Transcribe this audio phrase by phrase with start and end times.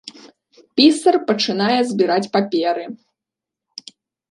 [0.79, 2.83] Пісар пачынае збіраць паперы.